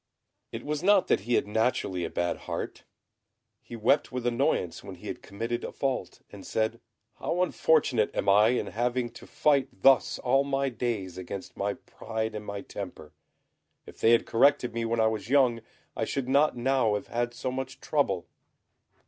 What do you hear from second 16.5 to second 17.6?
now have had so